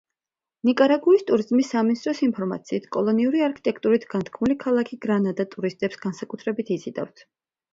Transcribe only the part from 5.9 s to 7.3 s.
განსაკუთრებით იზიდავთ.